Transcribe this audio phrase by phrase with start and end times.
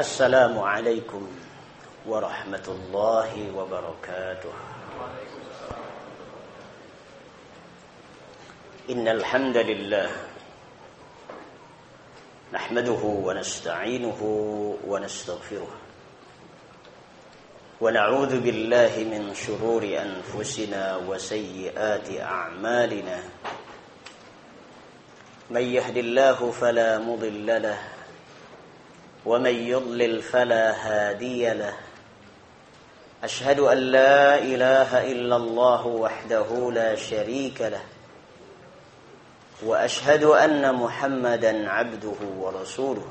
[0.00, 1.28] السلام عليكم
[2.08, 4.54] ورحمة الله وبركاته.
[8.90, 10.08] إن الحمد لله
[12.52, 14.20] نحمده ونستعينه
[14.88, 15.72] ونستغفره
[17.80, 23.18] ونعوذ بالله من شرور أنفسنا وسيئات أعمالنا.
[25.50, 27.99] من يهد الله فلا مضل له
[29.26, 31.74] ومن يضلل فلا هادي له.
[33.24, 37.82] أشهد أن لا إله إلا الله وحده لا شريك له.
[39.62, 43.08] وأشهد أن محمدا عبده ورسوله.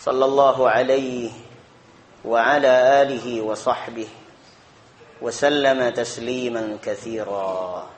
[0.00, 1.30] صلى الله عليه
[2.24, 4.08] وعلى آله وصحبه
[5.22, 7.90] وسلم تسليما كثيرا.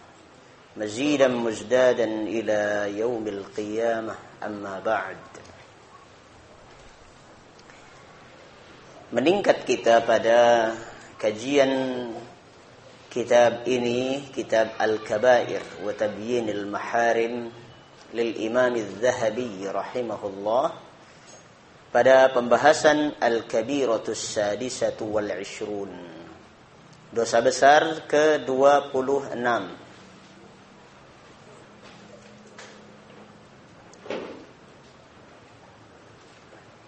[0.77, 4.15] مزيدا مزدادا إلى يوم القيامة.
[4.43, 5.17] أما بعد.
[9.15, 10.75] Meningkat kita pada
[11.23, 11.71] kajian
[13.07, 17.47] kitab ini kitab Al-Kabair wa Tabyin Al-Maharim
[18.11, 20.67] lil Imam Al-Zahabi rahimahullah
[21.95, 25.95] pada pembahasan Al-Kabiratus Sadisatu wal Ishrun.
[27.15, 29.39] Dosa besar ke-26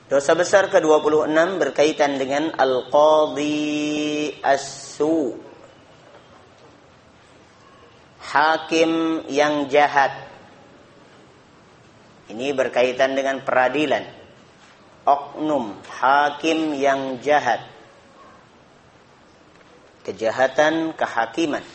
[0.07, 5.35] Dosa besar ke-26 berkaitan dengan Al-Qadhi As-Su.
[8.23, 10.31] Hakim yang jahat.
[12.31, 14.07] Ini berkaitan dengan peradilan.
[15.03, 17.67] Oknum, hakim yang jahat.
[20.07, 21.67] Kejahatan kehakiman.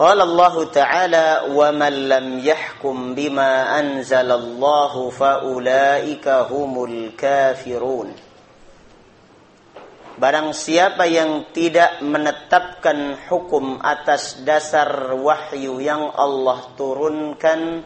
[0.00, 8.10] قال الله تعالى ومن لم يحكم بما أنزل الله فأولئك هم الكافرون
[10.20, 17.80] Barang siapa yang tidak menetapkan hukum atas dasar wahyu yang Allah turunkan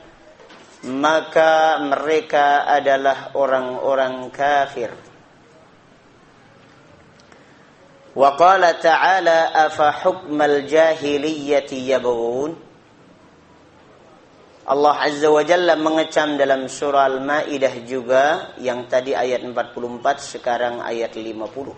[0.91, 5.08] maka mereka adalah orang-orang kafir.
[8.20, 12.52] Wa qala ta'ala afa hukmal jahiliyyati yabghun.
[14.68, 21.16] Allah Azza wa Jalla mengecam dalam surah Al-Maidah juga yang tadi ayat 44 sekarang ayat
[21.16, 21.72] 50.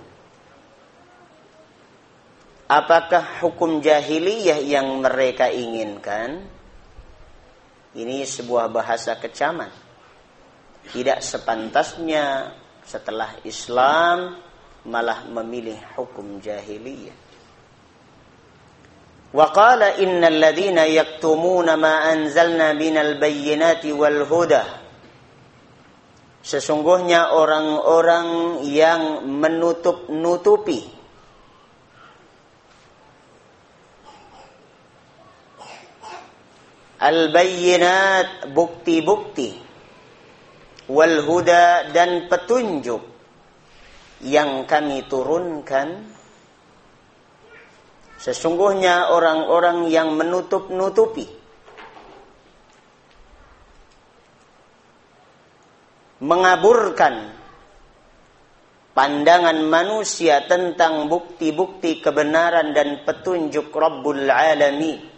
[2.74, 6.42] Apakah hukum jahiliyah yang mereka inginkan?
[7.94, 9.70] Ini sebuah bahasa kecaman.
[10.90, 12.50] Tidak sepantasnya
[12.82, 14.51] setelah Islam
[14.88, 17.14] malah memilih hukum jahiliyah.
[19.32, 24.64] Innal ladzina yaktumuna ma anzalna minal bayyinati wal huda
[26.42, 30.82] Sesungguhnya orang-orang yang menutup-nutupi
[37.02, 39.54] al-bayyinat bukti-bukti
[40.90, 43.11] wal huda dan petunjuk
[44.22, 46.14] yang kami turunkan
[48.22, 51.26] sesungguhnya orang-orang yang menutup-nutupi
[56.22, 57.34] mengaburkan
[58.94, 65.10] pandangan manusia tentang bukti-bukti kebenaran dan petunjuk Rabbul Alamin.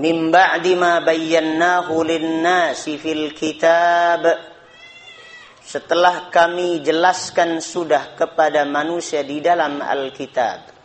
[0.00, 1.04] Min ba'di ma
[2.80, 4.49] fil kitab
[5.60, 10.80] setelah kami jelaskan sudah kepada manusia di dalam Alkitab.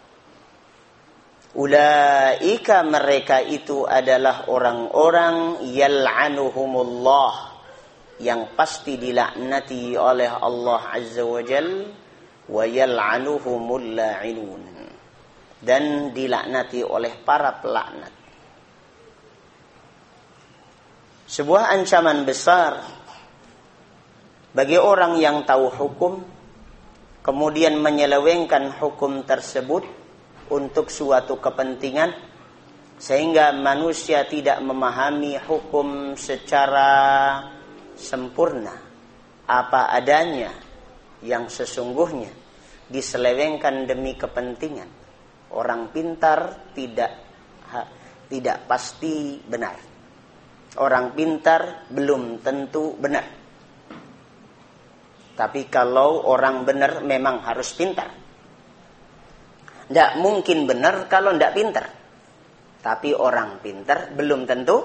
[1.55, 7.33] Ulaika mereka itu adalah orang-orang yal'anuhumullah
[8.19, 11.87] yang pasti dilaknati oleh Allah Azza wa Jal
[12.51, 14.63] wa yal'anuhumul la'inun
[15.63, 18.13] dan dilaknati oleh para pelaknat.
[21.25, 23.04] Sebuah ancaman besar
[24.55, 26.23] bagi orang yang tahu hukum
[27.19, 29.83] kemudian menyelewengkan hukum tersebut
[30.47, 32.15] untuk suatu kepentingan
[32.95, 36.87] sehingga manusia tidak memahami hukum secara
[37.99, 38.71] sempurna.
[39.43, 40.55] Apa adanya
[41.19, 42.31] yang sesungguhnya
[42.87, 44.87] diselewengkan demi kepentingan.
[45.51, 47.11] Orang pintar tidak
[48.31, 49.75] tidak pasti benar.
[50.79, 53.44] Orang pintar belum tentu benar
[55.35, 58.07] tapi kalau orang benar memang harus pintar.
[59.85, 61.85] Tidak mungkin benar kalau tidak pintar.
[62.79, 64.79] Tapi orang pintar belum tentu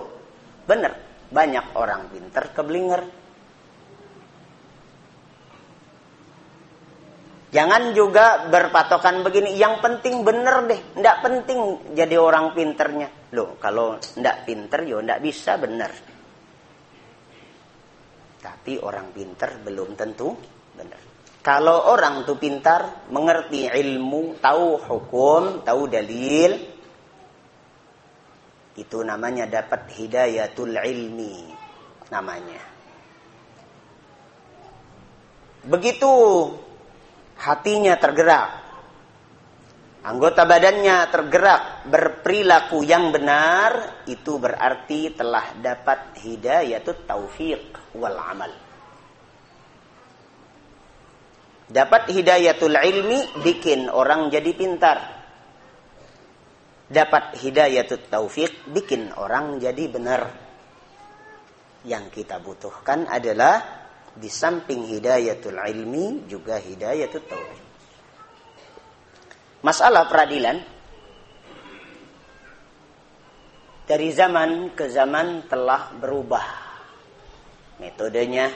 [0.67, 0.93] benar.
[1.31, 3.03] Banyak orang pinter keblinger.
[7.51, 10.81] Jangan juga berpatokan begini, yang penting bener deh.
[10.99, 11.59] Tidak penting
[11.99, 13.35] jadi orang pinternya.
[13.35, 15.91] Loh, kalau tidak pinter, ya tidak bisa bener.
[18.41, 20.33] Tapi orang pinter belum tentu
[20.73, 21.01] benar.
[21.41, 26.53] Kalau orang itu pintar, mengerti ilmu, tahu hukum, tahu dalil,
[28.77, 31.49] itu namanya dapat hidayatul ilmi
[32.13, 32.61] namanya.
[35.65, 36.13] Begitu
[37.41, 38.60] hatinya tergerak,
[40.01, 48.53] anggota badannya tergerak berperilaku yang benar, itu berarti telah dapat hidayatul taufiq wal amal.
[51.71, 54.99] Dapat hidayatul ilmi bikin orang jadi pintar.
[56.91, 60.35] Dapat hidayatul taufik bikin orang jadi benar.
[61.87, 63.87] Yang kita butuhkan adalah
[64.19, 67.70] di samping hidayatul ilmi juga hidayatul taufiq.
[69.61, 70.57] Masalah peradilan
[73.85, 76.47] dari zaman ke zaman telah berubah.
[77.81, 78.49] Metodenya,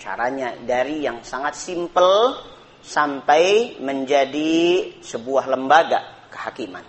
[0.00, 2.36] caranya dari yang sangat simpel
[2.80, 6.84] sampai menjadi sebuah lembaga kehakiman.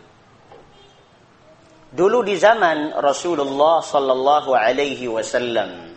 [1.92, 5.92] Dulu di zaman Rasulullah sallallahu alaihi wasallam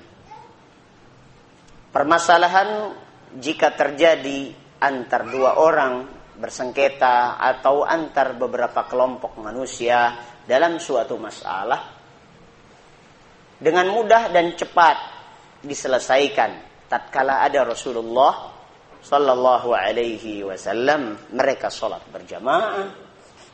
[1.94, 2.90] Permasalahan
[3.38, 4.50] jika terjadi
[4.82, 11.94] antar dua orang bersengketa atau antar beberapa kelompok manusia dalam suatu masalah
[13.58, 14.96] dengan mudah dan cepat
[15.62, 18.50] diselesaikan tatkala ada Rasulullah
[19.00, 22.90] sallallahu alaihi wasallam mereka salat berjamaah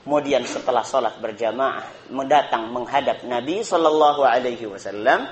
[0.03, 5.29] kemudian setelah salat berjamaah mendatang menghadap Nabi sallallahu alaihi wasallam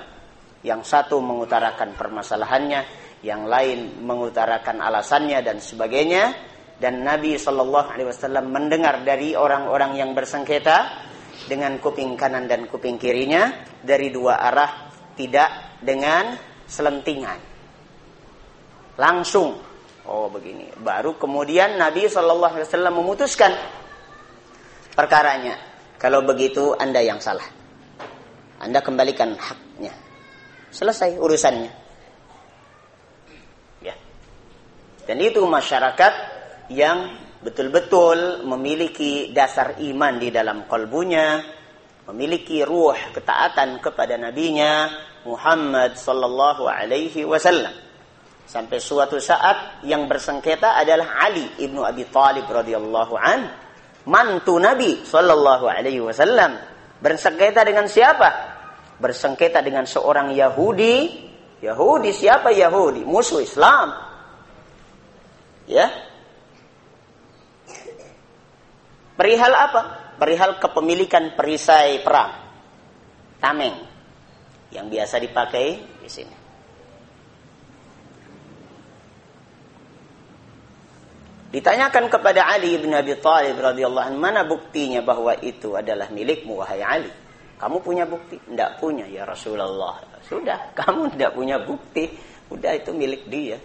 [0.59, 2.81] yang satu mengutarakan permasalahannya,
[3.23, 6.35] yang lain mengutarakan alasannya dan sebagainya.
[6.79, 11.07] Dan Nabi Shallallahu Alaihi Wasallam mendengar dari orang-orang yang bersengketa
[11.51, 13.51] dengan kuping kanan dan kuping kirinya
[13.83, 14.87] dari dua arah,
[15.19, 17.39] tidak dengan selentingan.
[18.95, 19.59] Langsung,
[20.07, 20.71] oh begini.
[20.79, 23.51] Baru kemudian Nabi Shallallahu Alaihi Wasallam memutuskan
[24.95, 25.59] perkaranya.
[25.99, 27.43] Kalau begitu Anda yang salah.
[28.59, 29.91] Anda kembalikan haknya
[30.69, 31.71] Selesai urusannya.
[33.81, 33.95] Ya.
[35.09, 36.13] Dan itu masyarakat
[36.69, 41.41] yang betul-betul memiliki dasar iman di dalam kalbunya,
[42.09, 44.89] memiliki ruh ketaatan kepada nabinya
[45.25, 47.73] Muhammad sallallahu alaihi wasallam.
[48.49, 53.45] Sampai suatu saat yang bersengketa adalah Ali ibnu Abi Talib radhiyallahu an,
[54.09, 56.57] mantu Nabi sallallahu alaihi wasallam.
[56.99, 58.59] Bersengketa dengan siapa?
[58.99, 61.27] bersengketa dengan seorang Yahudi.
[61.63, 63.07] Yahudi siapa Yahudi?
[63.07, 63.95] Musuh Islam.
[65.65, 65.87] Ya.
[69.19, 70.15] Perihal apa?
[70.15, 72.39] Perihal kepemilikan perisai perang.
[73.43, 73.75] Tameng.
[74.71, 75.67] Yang biasa dipakai
[75.99, 76.35] di sini.
[81.49, 86.79] Ditanyakan kepada Ali bin Abi Thalib radhiyallahu anhu, mana buktinya bahwa itu adalah milikmu wahai
[86.79, 87.11] Ali?
[87.59, 88.39] Kamu punya bukti?
[88.39, 89.99] Tidak punya ya Rasulullah.
[90.23, 92.07] Sudah, kamu tidak punya bukti.
[92.47, 93.59] Udah itu milik dia.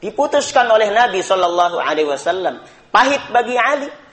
[0.00, 2.64] Diputuskan oleh Nabi Wasallam.
[2.88, 4.03] Pahit bagi Ali.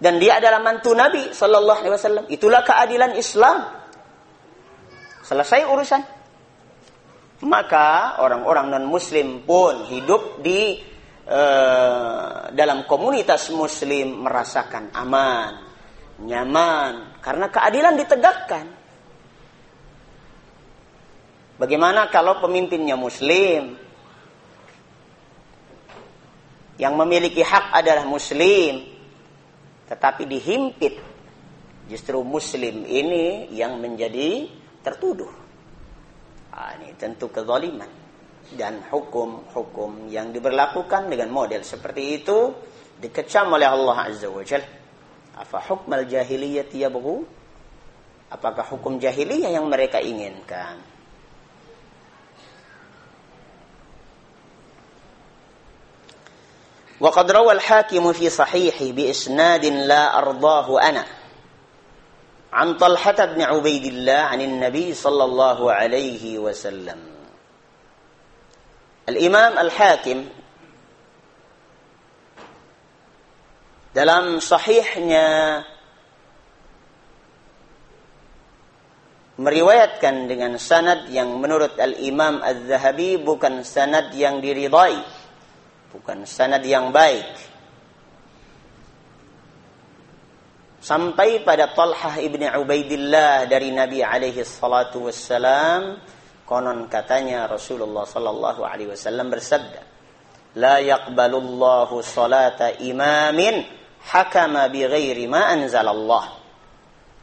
[0.00, 2.24] Dan dia adalah mantu Nabi Shallallahu Alaihi Wasallam.
[2.32, 3.68] Itulah keadilan Islam.
[5.20, 6.02] Selesai urusan.
[7.44, 10.76] Maka orang-orang non Muslim pun hidup di
[11.28, 15.52] uh, dalam komunitas Muslim merasakan aman,
[16.24, 18.66] nyaman karena keadilan ditegakkan.
[21.60, 23.76] Bagaimana kalau pemimpinnya muslim?
[26.80, 28.88] Yang memiliki hak adalah muslim,
[29.90, 30.94] tetapi dihimpit.
[31.90, 34.46] Justru muslim ini yang menjadi
[34.86, 35.32] tertuduh.
[36.54, 37.90] Nah, ini tentu kezaliman
[38.54, 42.54] dan hukum-hukum yang diberlakukan dengan model seperti itu
[43.02, 44.80] dikecam oleh Allah Azza wa Jalla
[45.40, 47.24] apa hukmal jahiliyah yabghu?
[48.30, 50.76] Apakah hukum jahiliyah yang mereka inginkan?
[57.00, 61.04] وقد روى الحاكم في صحيحه بإسناد لا أرضاه أنا
[62.52, 66.98] عن طلحة بن عبيد الله عن النبي صلى الله عليه وسلم
[69.08, 70.18] الإمام الحاكم
[73.90, 75.58] dalam sahihnya
[79.34, 85.00] meriwayatkan dengan sanad yang menurut Al-Imam Az-Zahabi bukan sanad yang diridai.
[85.90, 87.50] Bukan sanad yang baik.
[90.80, 96.00] Sampai pada Talhah ibni Ubaidillah dari Nabi alaihi salatu wassalam.
[96.48, 99.82] Konon katanya Rasulullah sallallahu alaihi wasallam bersabda.
[100.58, 103.62] La yaqbalullahu salata imamin
[104.08, 106.40] hakama bighairi ma anzalallah.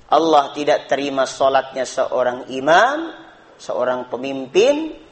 [0.08, 3.12] Allah tidak terima sholatnya seorang imam,
[3.60, 5.07] seorang pemimpin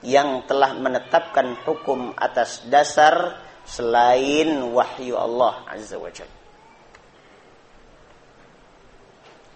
[0.00, 3.36] yang telah menetapkan hukum atas dasar
[3.68, 6.38] selain wahyu Allah Azza wa Jalla.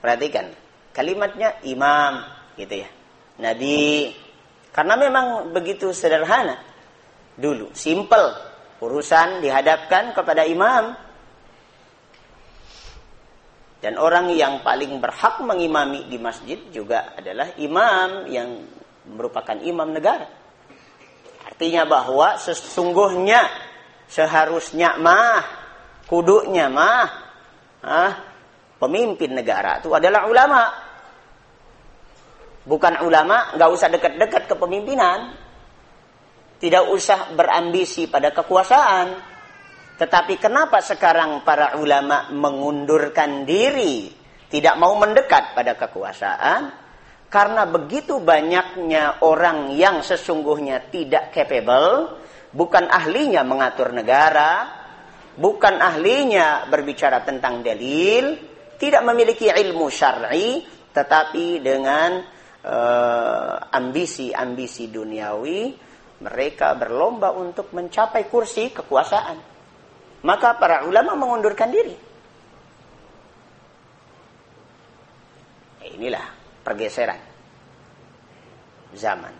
[0.04, 0.52] Perhatikan,
[0.92, 2.20] kalimatnya imam
[2.60, 2.88] gitu ya.
[3.40, 4.12] Nabi
[4.68, 6.60] karena memang begitu sederhana.
[7.34, 8.52] Dulu, simple.
[8.84, 10.92] Urusan dihadapkan kepada imam,
[13.84, 18.64] dan orang yang paling berhak mengimami di masjid juga adalah imam yang
[19.08, 20.26] merupakan imam negara.
[21.44, 23.46] Artinya bahwa sesungguhnya
[24.08, 25.44] seharusnya mah
[26.08, 27.06] kudunya mah
[27.84, 28.12] ah,
[28.80, 30.62] pemimpin negara itu adalah ulama.
[32.64, 35.36] Bukan ulama nggak usah dekat-dekat ke pemimpinan.
[36.58, 39.34] Tidak usah berambisi pada kekuasaan
[39.94, 44.10] tetapi kenapa sekarang para ulama mengundurkan diri,
[44.50, 46.83] tidak mau mendekat pada kekuasaan?
[47.34, 52.22] Karena begitu banyaknya orang yang sesungguhnya tidak capable,
[52.54, 54.70] bukan ahlinya mengatur negara,
[55.34, 58.38] bukan ahlinya berbicara tentang dalil,
[58.78, 60.62] tidak memiliki ilmu syar'i,
[60.94, 62.22] tetapi dengan
[63.74, 65.60] ambisi-ambisi uh, duniawi,
[66.22, 69.54] mereka berlomba untuk mencapai kursi kekuasaan
[70.24, 71.92] maka para ulama mengundurkan diri.
[75.84, 76.33] Inilah
[76.64, 77.20] pergeseran
[78.96, 79.34] zaman.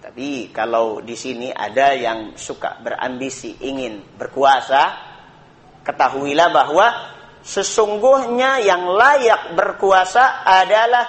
[0.00, 4.96] Tapi kalau di sini ada yang suka berambisi ingin berkuasa,
[5.84, 6.86] ketahuilah bahwa
[7.44, 11.04] sesungguhnya yang layak berkuasa adalah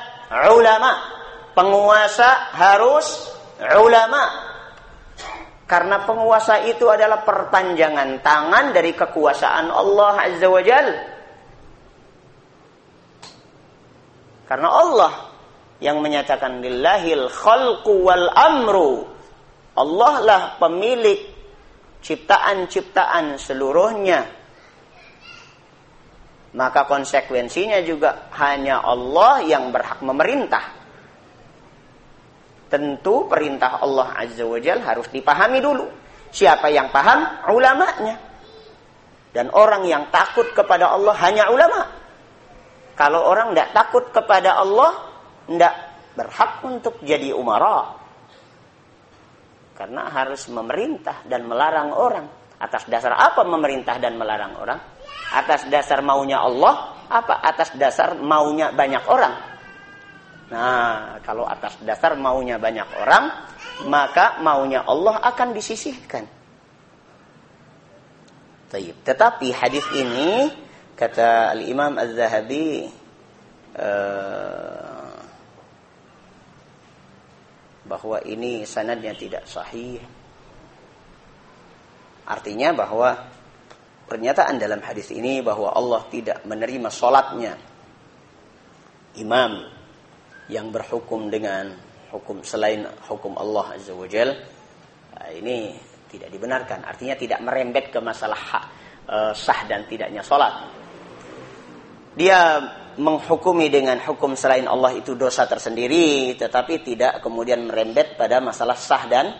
[0.51, 1.19] ulama.
[1.51, 3.27] Penguasa harus
[3.59, 4.51] ulama
[5.67, 11.10] karena penguasa itu adalah perpanjangan tangan dari kekuasaan Allah Azza wa Jal.
[14.51, 15.31] Karena Allah
[15.79, 19.07] yang menyatakan lillahil khalqu wal amru.
[19.79, 21.23] Allah lah pemilik
[22.03, 24.27] ciptaan-ciptaan seluruhnya.
[26.51, 30.67] Maka konsekuensinya juga hanya Allah yang berhak memerintah.
[32.67, 35.87] Tentu perintah Allah Azza wa Jal harus dipahami dulu.
[36.27, 37.23] Siapa yang paham?
[37.55, 38.19] Ulamanya.
[39.31, 42.00] Dan orang yang takut kepada Allah hanya ulama.
[42.95, 44.91] Kalau orang tidak takut kepada Allah,
[45.47, 45.73] tidak
[46.15, 47.97] berhak untuk jadi umara.
[49.75, 52.27] Karena harus memerintah dan melarang orang.
[52.61, 54.79] Atas dasar apa memerintah dan melarang orang?
[55.33, 57.41] Atas dasar maunya Allah, apa?
[57.41, 59.33] Atas dasar maunya banyak orang.
[60.51, 63.47] Nah, kalau atas dasar maunya banyak orang,
[63.87, 66.27] maka maunya Allah akan disisihkan.
[68.79, 70.51] Tetapi hadis ini
[70.95, 72.87] kata Al Imam Az Zahabi
[73.77, 75.15] uh,
[77.85, 79.99] bahwa ini sanadnya tidak sahih.
[82.23, 83.17] Artinya bahwa
[84.07, 87.55] pernyataan dalam hadis ini bahwa Allah tidak menerima solatnya
[89.15, 89.67] imam
[90.51, 91.71] yang berhukum dengan
[92.11, 95.75] hukum selain hukum Allah Azza wa nah, ini
[96.11, 98.65] tidak dibenarkan artinya tidak merembet ke masalah hak,
[99.07, 100.80] e, sah dan tidaknya sholat
[102.17, 102.59] dia
[102.99, 109.07] menghukumi dengan hukum selain Allah itu dosa tersendiri tetapi tidak kemudian merembet pada masalah sah
[109.07, 109.37] dan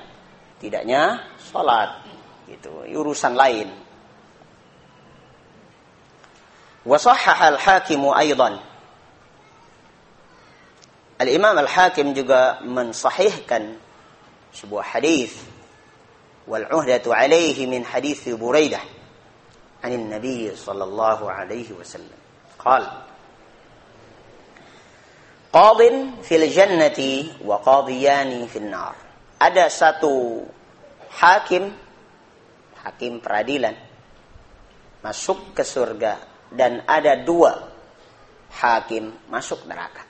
[0.62, 2.08] tidaknya sholat.
[2.48, 3.68] Itu urusan lain.
[6.82, 8.58] Wasahhah al-hakimu aidan
[11.22, 13.78] Al-Imam Al-Hakim juga mensahihkan
[14.50, 15.38] sebuah hadis.
[16.50, 18.82] Wal uhdatu alaihi min hadis Buraidah.
[19.86, 22.21] Anin Nabi sallallahu alaihi wasallam.
[22.61, 22.85] وسلم قال
[25.53, 25.81] قاض
[26.23, 27.01] في الجنة
[27.45, 28.95] وقاضيان في النار
[29.37, 30.41] ada satu
[31.21, 31.69] hakim
[32.81, 33.77] hakim peradilan
[35.05, 36.17] masuk ke surga
[36.49, 37.53] dan ada dua
[38.57, 40.07] hakim masuk neraka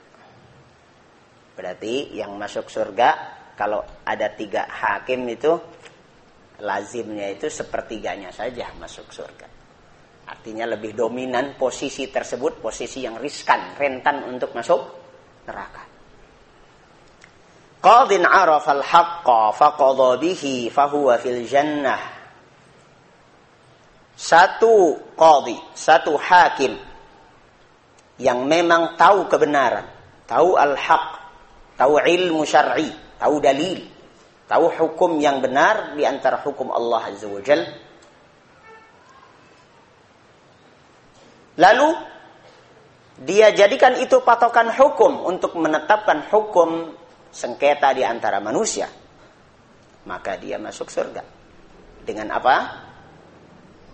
[1.57, 3.17] Berarti yang masuk surga
[3.57, 5.57] kalau ada tiga hakim itu
[6.61, 9.49] lazimnya itu sepertiganya saja masuk surga.
[10.32, 14.80] Artinya lebih dominan posisi tersebut, posisi yang riskan, rentan untuk masuk
[15.44, 15.84] neraka.
[17.84, 22.00] Qadin arafa al-haqqa faqadha bihi fahuwa fil jannah.
[24.16, 26.80] Satu qadi, satu hakim
[28.16, 29.84] yang memang tahu kebenaran,
[30.32, 31.20] tahu al-haq,
[31.76, 32.88] tahu ilmu syar'i,
[33.20, 33.84] tahu dalil,
[34.48, 37.91] tahu hukum yang benar di antara hukum Allah Azza wa Jalla
[41.60, 41.90] Lalu
[43.22, 46.96] dia jadikan itu patokan hukum untuk menetapkan hukum
[47.30, 48.88] sengketa di antara manusia.
[50.08, 51.22] Maka dia masuk surga.
[52.02, 52.56] Dengan apa?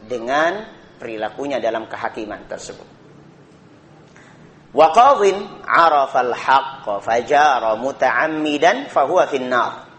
[0.06, 0.64] Dengan
[1.02, 2.88] perilakunya dalam kehakiman tersebut.
[4.72, 9.90] Wa qadhin al-haqqa fajara muta'ammidan fahuwa finnar.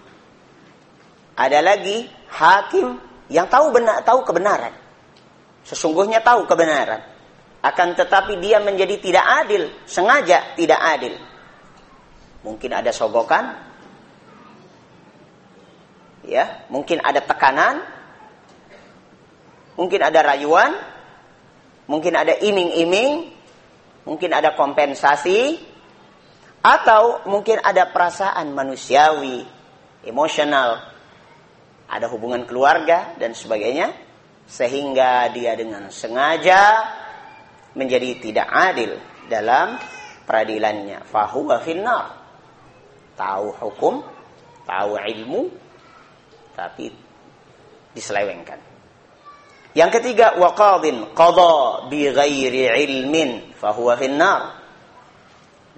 [1.36, 2.96] Ada lagi hakim
[3.28, 4.72] yang tahu benar tahu kebenaran.
[5.68, 7.17] Sesungguhnya tahu kebenaran
[7.58, 11.14] akan tetapi dia menjadi tidak adil, sengaja tidak adil.
[12.46, 13.50] Mungkin ada sogokan,
[16.22, 17.82] ya, mungkin ada tekanan,
[19.74, 20.70] mungkin ada rayuan,
[21.90, 23.34] mungkin ada iming-iming,
[24.06, 25.58] mungkin ada kompensasi,
[26.62, 29.42] atau mungkin ada perasaan manusiawi,
[30.06, 30.94] emosional,
[31.90, 33.90] ada hubungan keluarga dan sebagainya,
[34.46, 36.62] sehingga dia dengan sengaja
[37.76, 38.96] menjadi tidak adil
[39.28, 39.76] dalam
[40.24, 41.04] peradilannya.
[41.08, 42.06] Fahuwa finnar.
[43.18, 44.04] Tahu hukum,
[44.62, 45.50] tahu ilmu,
[46.54, 46.92] tapi
[47.96, 48.60] diselewengkan.
[49.76, 54.58] Yang ketiga, waqadin qadha bi ghairi ilmin fahuwa finnar.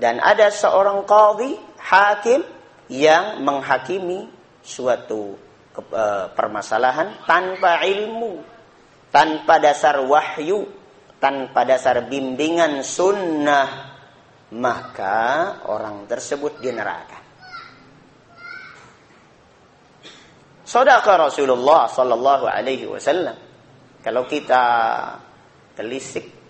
[0.00, 2.40] Dan ada seorang qadhi, hakim
[2.88, 4.28] yang menghakimi
[4.64, 5.36] suatu
[5.76, 8.40] uh, permasalahan tanpa ilmu,
[9.12, 10.64] tanpa dasar wahyu,
[11.20, 13.68] tanpa dasar bimbingan sunnah
[14.56, 17.18] maka orang tersebut di neraka.
[20.70, 23.36] Rasulullah sallallahu alaihi wasallam
[24.00, 24.64] kalau kita
[25.74, 26.40] telisik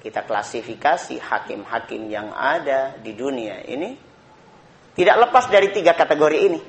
[0.00, 3.90] kita klasifikasi hakim-hakim yang ada di dunia ini
[4.96, 6.60] tidak lepas dari tiga kategori ini.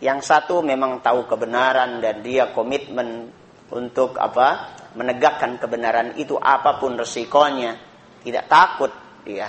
[0.00, 3.28] Yang satu memang tahu kebenaran dan dia komitmen
[3.68, 4.77] untuk apa?
[4.96, 7.76] Menegakkan kebenaran itu apa pun resikonya,
[8.24, 8.92] tidak takut
[9.24, 9.48] dia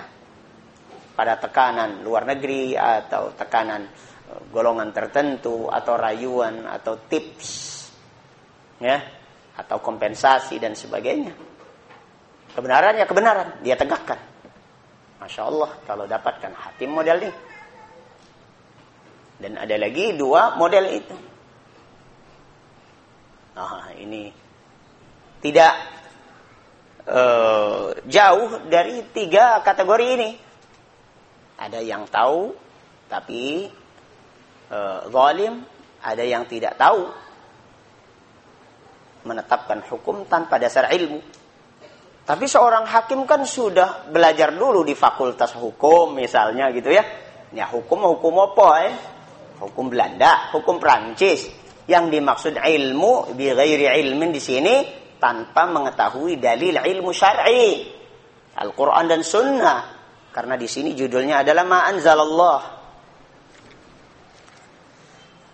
[1.20, 3.92] pada tekanan luar negeri atau tekanan
[4.24, 7.48] e, golongan tertentu atau rayuan atau tips
[8.80, 8.96] ya
[9.60, 11.36] atau kompensasi dan sebagainya.
[12.56, 14.16] Kebenarannya kebenaran dia tegakkan.
[15.20, 17.36] Masya Allah kalau dapatkan hakim model ini.
[19.40, 21.16] Dan ada lagi dua model itu.
[23.60, 24.32] Nah ini
[25.40, 25.74] tidak
[27.08, 30.30] uh, jauh dari tiga kategori ini.
[31.60, 32.56] Ada yang tahu
[33.12, 33.68] tapi
[34.72, 35.04] uh,
[36.00, 37.04] ada yang tidak tahu
[39.28, 41.20] menetapkan hukum tanpa dasar ilmu.
[42.24, 47.04] Tapi seorang hakim kan sudah belajar dulu di fakultas hukum misalnya gitu ya.
[47.52, 48.94] Ya hukum hukum apa ya?
[49.60, 51.50] Hukum Belanda, hukum Prancis.
[51.90, 54.76] Yang dimaksud ilmu bi ghairi ilmin di sini
[55.20, 57.86] tanpa mengetahui dalil ilmu syar'i
[58.56, 59.80] Al-Quran dan Sunnah
[60.32, 62.80] karena di sini judulnya adalah Ma'anzalallah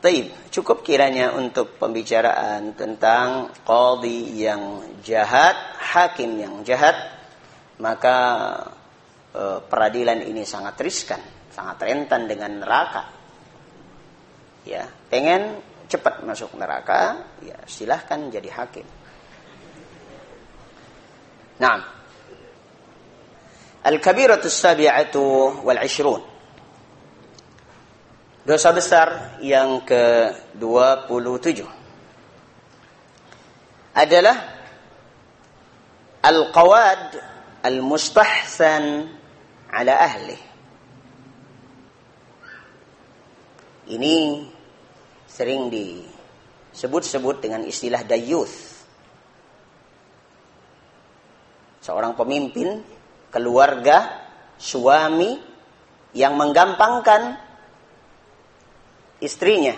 [0.06, 6.94] Taib, cukup kiranya untuk pembicaraan tentang qadi yang jahat, hakim yang jahat,
[7.82, 8.18] maka
[9.34, 11.18] e, peradilan ini sangat riskan,
[11.50, 13.04] sangat rentan dengan neraka.
[14.62, 15.58] Ya, pengen
[15.90, 18.86] cepat masuk neraka, ya silahkan jadi hakim.
[21.61, 21.83] نعم
[23.87, 25.17] الكبيرة السابعة
[25.65, 26.23] والعشرون
[28.41, 31.61] Dosa besar yang ke-27
[33.93, 34.37] adalah
[36.25, 37.21] al-qawad
[37.61, 39.13] al-mustahsan
[39.69, 40.39] ala ahli.
[43.93, 44.17] Ini
[45.29, 48.74] sering disebut-sebut dengan istilah dayuth
[51.86, 52.82] Seorang pemimpin,
[53.30, 54.26] keluarga,
[54.58, 55.38] suami
[56.18, 57.38] yang menggampangkan
[59.22, 59.78] istrinya.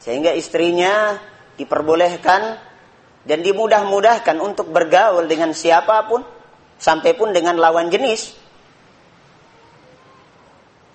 [0.00, 1.20] Sehingga istrinya
[1.60, 2.56] diperbolehkan
[3.28, 6.24] dan dimudah-mudahkan untuk bergaul dengan siapa pun,
[6.80, 8.40] sampai pun dengan lawan jenis.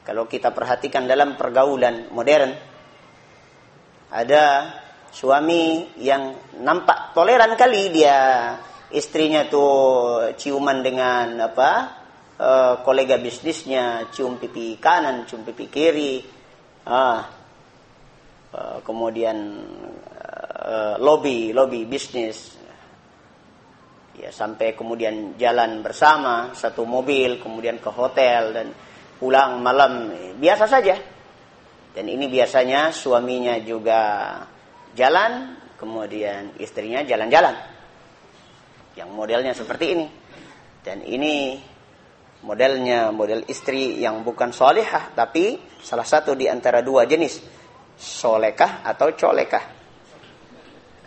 [0.01, 2.57] Kalau kita perhatikan dalam pergaulan modern,
[4.09, 4.73] ada
[5.09, 8.19] suami yang nampak toleran kali dia.
[8.89, 11.71] Istrinya tuh ciuman dengan apa
[12.41, 16.25] uh, kolega bisnisnya cium pipi kanan cium pipi kiri.
[16.89, 17.37] Ah.
[18.49, 19.37] Uh, kemudian
[20.65, 22.57] uh, lobby lobby bisnis.
[24.17, 28.67] Ya sampai kemudian jalan bersama satu mobil kemudian ke hotel dan
[29.21, 30.09] pulang malam.
[30.41, 30.97] Biasa saja.
[31.93, 34.01] Dan ini biasanya suaminya juga
[34.99, 37.55] jalan kemudian istrinya jalan-jalan
[38.99, 40.07] yang modelnya seperti ini.
[40.83, 41.55] Dan ini
[42.43, 47.39] modelnya model istri yang bukan solehah, tapi salah satu di antara dua jenis,
[47.95, 49.63] solekah atau colekah.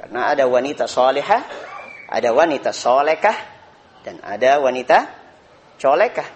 [0.00, 1.42] Karena ada wanita solehah,
[2.08, 3.36] ada wanita solekah,
[4.02, 4.98] dan ada wanita
[5.76, 6.28] colekah.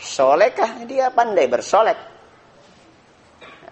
[0.00, 1.98] Solekah dia pandai bersolek.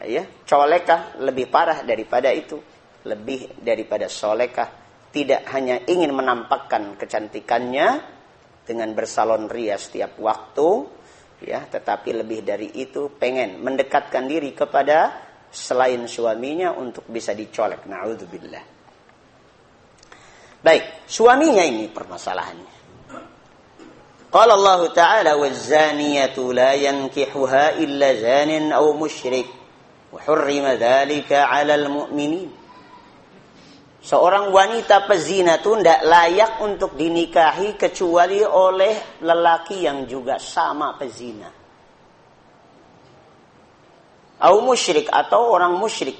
[0.06, 2.62] Ya, colekah lebih parah daripada itu,
[3.06, 4.68] lebih daripada solekah
[5.14, 8.16] tidak hanya ingin menampakkan kecantikannya
[8.68, 10.68] dengan bersalon ria setiap waktu,
[11.40, 17.88] ya, tetapi lebih dari itu pengen mendekatkan diri kepada selain suaminya untuk bisa dicolek.
[17.88, 18.64] Nauzubillah.
[20.60, 22.76] Baik, suaminya ini permasalahannya.
[24.28, 29.48] Qala Allah Ta'ala waz-zaniyatu la yankihuha illa zanin aw musyrik
[30.12, 32.57] wa hurrima dhalika 'alal mu'minin.
[33.98, 41.50] Seorang wanita pezina itu tidak layak untuk dinikahi kecuali oleh lelaki yang juga sama pezina.
[44.38, 46.14] Au musyrik atau orang musyrik.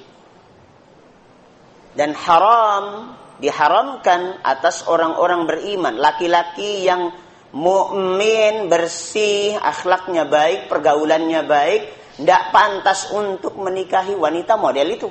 [1.95, 5.95] Dan haram diharamkan atas orang-orang beriman.
[5.95, 7.15] Laki-laki yang
[7.55, 11.83] mukmin, bersih, akhlaknya baik, pergaulannya baik,
[12.19, 15.11] tidak pantas untuk menikahi wanita model itu.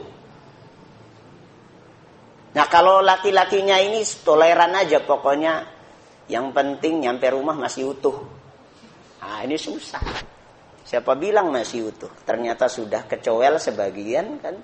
[2.58, 5.78] Nah kalau laki-lakinya ini toleran aja pokoknya.
[6.26, 8.18] Yang penting nyampe rumah masih utuh.
[9.22, 10.02] Nah ini susah.
[10.82, 12.10] Siapa bilang masih utuh?
[12.26, 14.58] Ternyata sudah kecowel sebagian kan.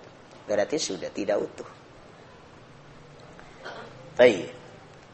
[0.50, 1.70] Berarti sudah tidak utuh.
[4.18, 4.50] Baik.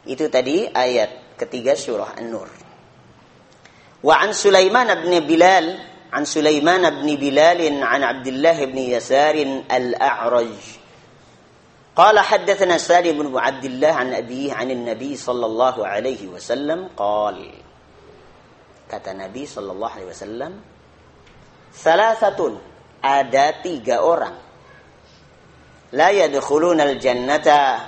[0.07, 2.47] Itu tadi ayat ketiga surah An-Nur.
[3.99, 5.67] Wa an Sulaiman bin Bilal
[6.15, 9.35] an Sulaiman bin Bilal an Abdullah bin Yasar
[9.67, 10.78] al-A'raj
[11.98, 17.38] قال حدثنا سالم بن عبد الله عن أبيه عن النبي صلى الله عليه وسلم قال
[18.94, 20.52] kata Nabi Shallallahu Alaihi Wasallam
[21.74, 22.60] salasatun
[23.02, 24.36] ada tiga orang
[25.96, 27.80] la yadkhuluna jannata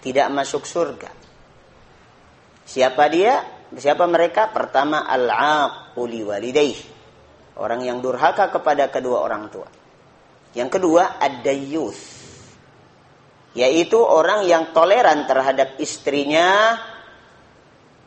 [0.00, 1.10] tidak masuk surga
[2.64, 3.42] siapa dia
[3.74, 6.78] siapa mereka pertama al-aquli walidaih
[7.60, 9.68] orang yang durhaka kepada kedua orang tua
[10.56, 12.19] yang kedua ad-dayyus
[13.51, 16.79] yaitu orang yang toleran terhadap istrinya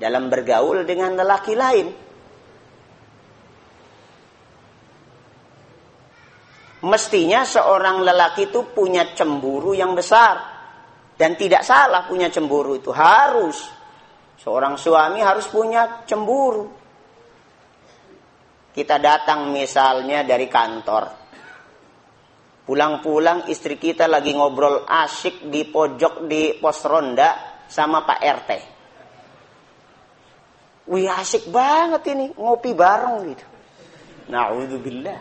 [0.01, 1.89] dalam bergaul dengan lelaki lain.
[6.85, 10.37] Mestinya seorang lelaki itu punya cemburu yang besar
[11.17, 13.57] dan tidak salah punya cemburu itu harus
[14.37, 16.69] seorang suami harus punya cemburu.
[18.75, 21.24] Kita datang misalnya dari kantor,
[22.65, 28.51] Pulang-pulang istri kita lagi ngobrol asik di pojok di pos ronda sama Pak RT.
[30.89, 33.45] Wih asik banget ini ngopi bareng gitu.
[34.33, 35.21] Nauzubillah.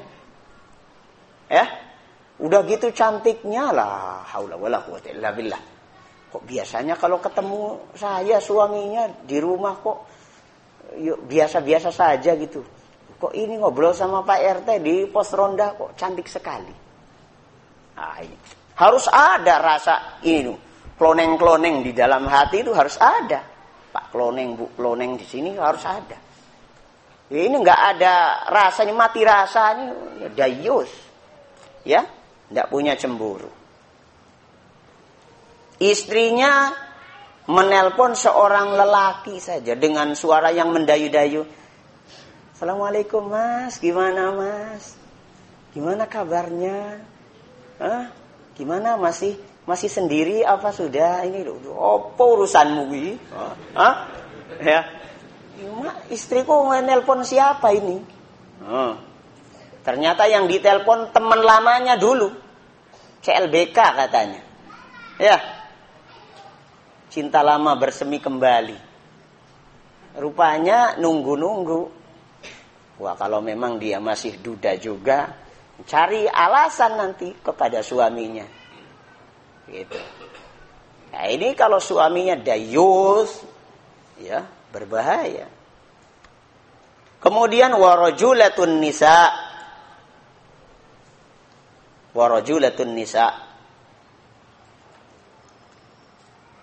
[1.52, 1.66] Ya,
[2.40, 4.24] udah gitu cantiknya lah.
[4.24, 5.60] Haula wala quwata illa billah.
[6.32, 9.98] Kok biasanya kalau ketemu saya suaminya di rumah kok
[11.28, 12.64] biasa-biasa saja gitu.
[13.20, 16.83] Kok ini ngobrol sama Pak RT di pos ronda kok cantik sekali.
[17.98, 18.38] Nah, ini.
[18.74, 20.54] Harus ada rasa ini
[20.98, 23.42] kloneng-kloneng di dalam hati itu harus ada.
[23.94, 26.18] Pak kloneng, Bu kloneng di sini harus ada.
[27.30, 29.86] Ini nggak ada rasanya mati rasanya
[30.26, 30.92] ya dayus.
[31.86, 32.02] Ya,
[32.50, 33.50] nggak punya cemburu.
[35.78, 36.72] Istrinya
[37.52, 41.44] menelpon seorang lelaki saja dengan suara yang mendayu-dayu.
[42.56, 44.96] Assalamualaikum mas, gimana mas?
[45.76, 47.13] Gimana kabarnya?
[47.84, 48.08] Hah?
[48.56, 49.36] Gimana masih
[49.68, 51.44] masih sendiri apa sudah ini
[51.76, 53.20] apa urusanmu ini?
[53.76, 54.08] Hah?
[54.64, 54.88] Ya.
[56.08, 58.00] Istriku menelpon siapa ini?
[58.64, 58.96] Hmm.
[59.84, 62.32] Ternyata yang ditelepon teman lamanya dulu.
[63.20, 64.42] CLBK katanya.
[65.20, 65.38] Ya.
[67.12, 68.80] Cinta lama bersemi kembali.
[70.24, 71.82] Rupanya nunggu-nunggu.
[73.04, 75.43] Wah kalau memang dia masih duda juga,
[75.88, 78.46] cari alasan nanti kepada suaminya.
[79.68, 80.00] Gitu.
[81.14, 83.54] Nah ini kalau suaminya dayus,
[84.22, 85.50] Ya, berbahaya.
[87.18, 89.32] Kemudian warajulatun nisa.
[92.14, 93.32] Warajulatun nisa.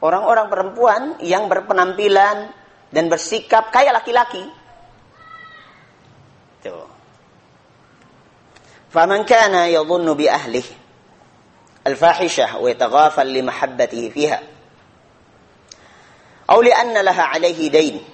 [0.00, 2.54] Orang-orang perempuan yang berpenampilan
[2.88, 4.40] dan bersikap kayak laki-laki.
[8.92, 10.80] Kana yadhunnu bi ahlihi
[11.86, 14.42] الفاحشة ويتغافل لمحبته فيها
[16.50, 18.04] أو لأن لها عليه دين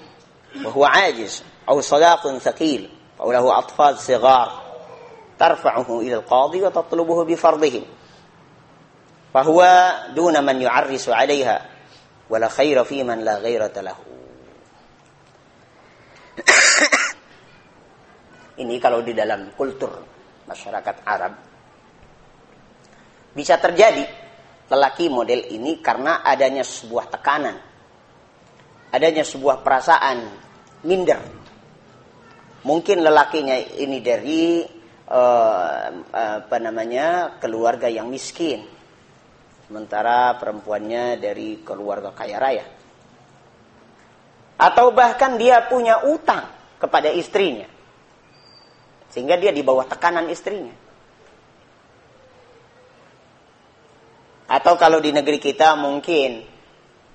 [0.65, 4.63] وهو عاجز أو صداق ثقيل أو له أطفال صغار
[5.39, 7.83] ترفعه إلى القاضي وتطلبه بفرضهم
[9.35, 11.67] فهو دون من يعرس عليها
[12.31, 13.97] ولا خير في من لا غيرة له.
[18.57, 20.16] Ini kalau di dalam kultur
[20.47, 21.33] masyarakat Arab.
[23.37, 24.07] Bisa terjadi
[24.67, 27.57] lelaki model ini karena adanya sebuah tekanan,
[28.91, 30.19] adanya sebuah perasaan
[30.89, 31.21] minder.
[32.67, 34.67] Mungkin lelakinya ini dari
[35.07, 35.79] uh,
[36.11, 38.67] apa namanya keluarga yang miskin,
[39.69, 42.67] sementara perempuannya dari keluarga kaya raya.
[44.57, 46.49] Atau bahkan dia punya utang
[46.81, 47.69] kepada istrinya,
[49.17, 50.77] sehingga dia di bawah tekanan istrinya.
[54.45, 56.45] Atau kalau di negeri kita mungkin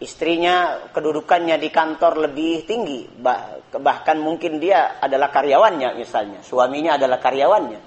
[0.01, 3.05] istrinya kedudukannya di kantor lebih tinggi.
[3.69, 6.41] Bahkan mungkin dia adalah karyawannya misalnya.
[6.41, 7.79] Suaminya adalah karyawannya.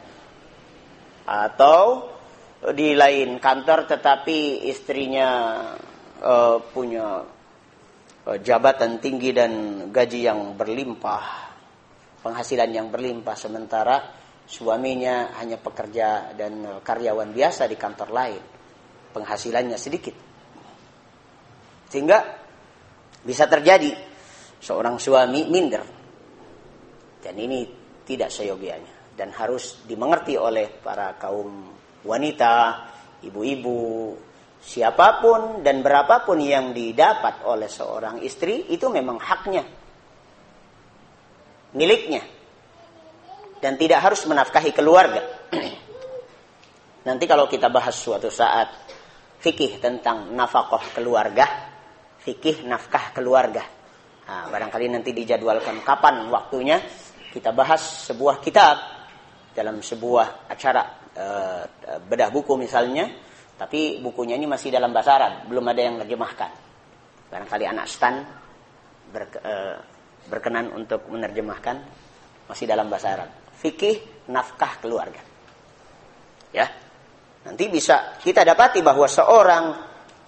[1.26, 2.14] Atau
[2.70, 5.28] di lain kantor tetapi istrinya
[6.22, 7.18] uh, punya
[8.30, 9.52] uh, jabatan tinggi dan
[9.90, 11.43] gaji yang berlimpah
[12.24, 14.00] penghasilan yang berlimpah sementara
[14.48, 18.42] suaminya hanya pekerja dan karyawan biasa di kantor lain
[19.12, 20.16] penghasilannya sedikit
[21.94, 22.18] sehingga
[23.22, 23.94] bisa terjadi
[24.58, 25.84] seorang suami minder.
[27.22, 27.62] Dan ini
[28.04, 31.72] tidak seyogianya dan harus dimengerti oleh para kaum
[32.04, 32.56] wanita,
[33.24, 34.12] ibu-ibu,
[34.58, 39.83] siapa pun dan berapapun yang didapat oleh seorang istri itu memang haknya.
[41.74, 42.22] Miliknya.
[43.58, 45.22] Dan tidak harus menafkahi keluarga.
[47.08, 48.70] Nanti kalau kita bahas suatu saat
[49.44, 51.44] fikih tentang nafkah keluarga,
[52.24, 53.60] fikih nafkah keluarga.
[54.24, 56.80] Nah, barangkali nanti dijadwalkan kapan waktunya
[57.28, 58.76] kita bahas sebuah kitab
[59.52, 60.82] dalam sebuah acara
[61.12, 61.26] e,
[62.08, 63.04] bedah buku misalnya,
[63.60, 66.50] tapi bukunya ini masih dalam bahasa Arab, belum ada yang menerjemahkan.
[67.28, 68.24] Barangkali anak stan
[69.12, 69.54] ber, e,
[70.28, 71.76] berkenan untuk menerjemahkan
[72.48, 73.30] masih dalam bahasa Arab.
[73.56, 75.20] Fikih nafkah keluarga.
[76.52, 76.68] Ya.
[77.44, 79.64] Nanti bisa kita dapati bahwa seorang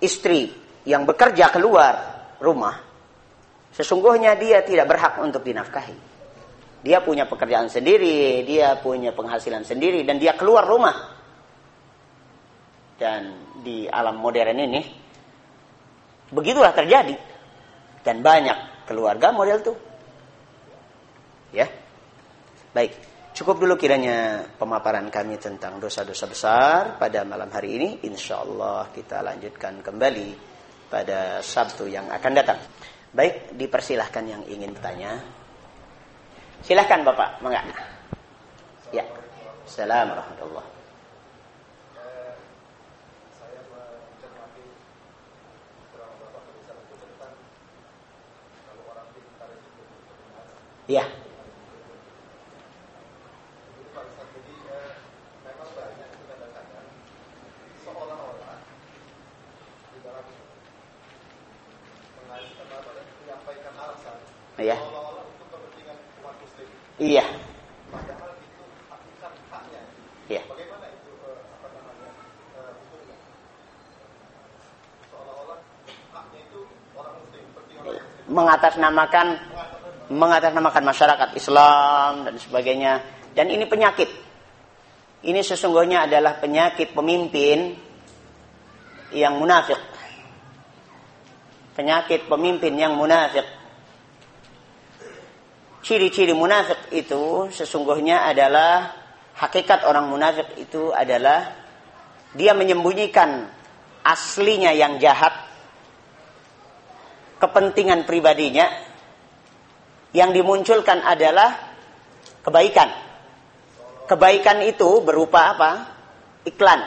[0.04, 0.52] istri
[0.84, 1.94] yang bekerja keluar
[2.40, 2.76] rumah,
[3.72, 5.96] sesungguhnya dia tidak berhak untuk dinafkahi.
[6.84, 11.18] Dia punya pekerjaan sendiri, dia punya penghasilan sendiri, dan dia keluar rumah.
[12.94, 14.82] Dan di alam modern ini,
[16.30, 17.16] begitulah terjadi.
[18.06, 19.74] Dan banyak keluarga model itu.
[21.54, 21.66] Ya,
[22.74, 22.92] baik.
[23.36, 27.88] Cukup dulu kiranya pemaparan kami tentang dosa-dosa besar pada malam hari ini.
[28.08, 30.28] Insya Allah kita lanjutkan kembali
[30.88, 32.56] pada Sabtu yang akan datang.
[33.12, 35.20] Baik, dipersilahkan yang ingin bertanya.
[36.64, 37.64] Silahkan Bapak, mengak.
[38.88, 39.04] Ya.
[39.68, 40.64] Assalamualaikum
[50.86, 51.02] Ya.
[78.56, 79.26] Mengatasnamakan
[80.06, 82.92] mengatasnamakan masyarakat Islam dan sebagainya.
[83.36, 84.08] Dan ini penyakit.
[85.26, 87.76] Ini sesungguhnya adalah penyakit pemimpin
[89.12, 89.78] yang munafik
[91.76, 93.44] penyakit pemimpin yang munafik
[95.84, 98.96] ciri-ciri munafik itu sesungguhnya adalah
[99.36, 101.52] hakikat orang munafik itu adalah
[102.32, 103.46] dia menyembunyikan
[104.02, 105.35] aslinya yang jahat
[107.36, 108.66] kepentingan pribadinya
[110.16, 111.76] yang dimunculkan adalah
[112.40, 112.88] kebaikan
[114.06, 115.70] kebaikan itu berupa apa
[116.46, 116.80] iklan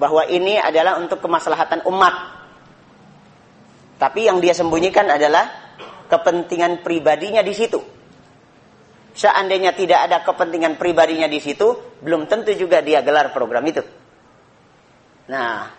[0.00, 2.14] bahwa ini adalah untuk kemaslahatan umat
[3.98, 5.74] tapi yang dia sembunyikan adalah
[6.08, 7.78] kepentingan pribadinya di situ.
[9.12, 13.82] Seandainya tidak ada kepentingan pribadinya di situ, belum tentu juga dia gelar program itu.
[15.28, 15.74] Nah,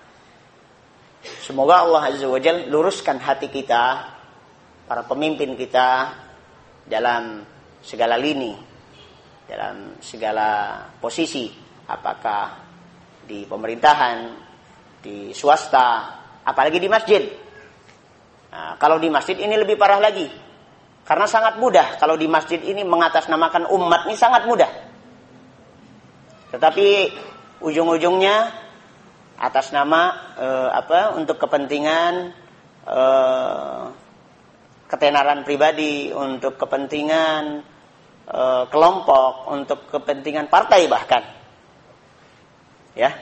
[1.23, 3.83] semoga Allah Azza wa Jal luruskan hati kita,
[4.87, 6.15] para pemimpin kita
[6.87, 7.43] dalam
[7.83, 8.55] segala lini,
[9.45, 11.49] dalam segala posisi,
[11.85, 12.69] apakah
[13.25, 14.17] di pemerintahan,
[15.01, 17.23] di swasta, apalagi di masjid.
[18.49, 20.25] Nah, kalau di masjid ini lebih parah lagi
[21.05, 24.69] karena sangat mudah kalau di masjid ini mengatasnamakan umat ini sangat mudah.
[26.49, 26.87] Tetapi
[27.61, 28.35] ujung-ujungnya
[29.39, 32.13] atas nama eh, apa untuk kepentingan
[32.83, 33.83] eh,
[34.91, 37.63] ketenaran pribadi, untuk kepentingan
[38.27, 41.23] eh, kelompok, untuk kepentingan partai bahkan.
[42.99, 43.15] Ya.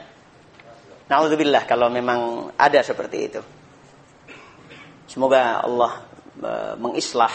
[1.08, 3.42] Nauzubillah kalau memang ada seperti itu.
[5.08, 6.04] Semoga Allah
[6.76, 7.32] mengislah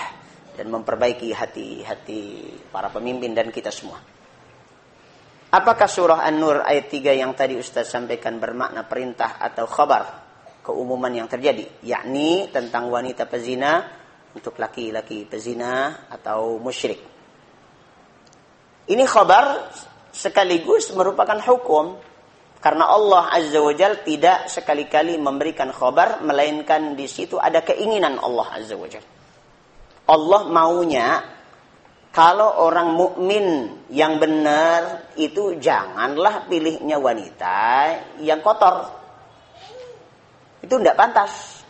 [0.61, 3.97] dan memperbaiki hati-hati para pemimpin dan kita semua.
[5.53, 10.25] Apakah surah An-Nur ayat 3 yang tadi Ustaz sampaikan bermakna perintah atau khabar
[10.65, 13.85] keumuman yang terjadi, yakni tentang wanita pezina
[14.33, 17.05] untuk laki-laki pezina atau musyrik.
[18.89, 19.69] Ini khabar
[20.09, 22.01] sekaligus merupakan hukum
[22.63, 28.57] karena Allah Azza wa Jal tidak sekali-kali memberikan khabar melainkan di situ ada keinginan Allah
[28.57, 29.05] Azza wa Jal.
[30.09, 31.21] Allah maunya
[32.13, 37.89] kalau orang mukmin yang benar itu janganlah pilihnya wanita
[38.21, 38.85] yang kotor.
[40.61, 41.65] Itu tidak pantas.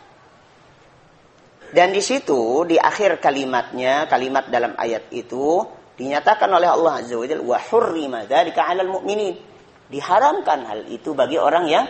[1.71, 5.63] Dan di situ di akhir kalimatnya, kalimat dalam ayat itu
[5.95, 9.39] dinyatakan oleh Allah Azza wa Jalla wa hurrima dzalika 'alal mu'minin.
[9.87, 11.87] Diharamkan hal itu bagi orang yang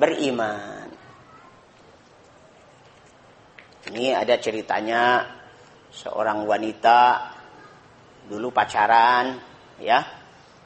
[0.00, 0.88] beriman.
[3.92, 5.20] Ini ada ceritanya
[5.92, 7.33] seorang wanita
[8.28, 9.38] dulu pacaran
[9.80, 10.00] ya.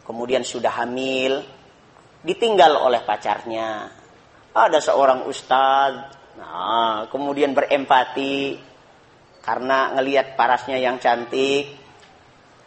[0.05, 1.44] Kemudian sudah hamil
[2.25, 3.92] ditinggal oleh pacarnya.
[4.57, 8.55] Ada seorang ustadz nah kemudian berempati
[9.42, 11.75] karena ngelihat parasnya yang cantik.